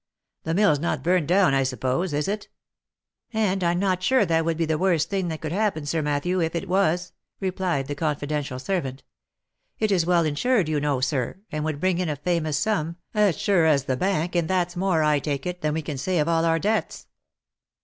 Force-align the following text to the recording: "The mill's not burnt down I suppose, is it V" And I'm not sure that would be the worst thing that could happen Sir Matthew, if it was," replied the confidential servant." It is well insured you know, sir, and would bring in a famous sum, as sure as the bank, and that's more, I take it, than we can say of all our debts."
"The 0.45 0.55
mill's 0.55 0.79
not 0.79 1.03
burnt 1.03 1.27
down 1.27 1.53
I 1.53 1.61
suppose, 1.61 2.11
is 2.11 2.27
it 2.27 2.47
V" 3.33 3.37
And 3.43 3.63
I'm 3.63 3.77
not 3.77 4.01
sure 4.01 4.25
that 4.25 4.43
would 4.43 4.57
be 4.57 4.65
the 4.65 4.79
worst 4.79 5.11
thing 5.11 5.27
that 5.27 5.41
could 5.41 5.51
happen 5.51 5.85
Sir 5.85 6.01
Matthew, 6.01 6.41
if 6.41 6.55
it 6.55 6.67
was," 6.67 7.13
replied 7.39 7.85
the 7.85 7.93
confidential 7.93 8.57
servant." 8.57 9.03
It 9.77 9.91
is 9.91 10.07
well 10.07 10.25
insured 10.25 10.67
you 10.67 10.79
know, 10.79 11.01
sir, 11.01 11.37
and 11.51 11.63
would 11.65 11.79
bring 11.79 11.99
in 11.99 12.09
a 12.09 12.15
famous 12.15 12.57
sum, 12.57 12.95
as 13.13 13.37
sure 13.37 13.67
as 13.67 13.83
the 13.83 13.95
bank, 13.95 14.35
and 14.35 14.47
that's 14.49 14.75
more, 14.75 15.03
I 15.03 15.19
take 15.19 15.45
it, 15.45 15.61
than 15.61 15.75
we 15.75 15.83
can 15.83 15.99
say 15.99 16.17
of 16.17 16.27
all 16.27 16.45
our 16.45 16.57
debts." 16.57 17.05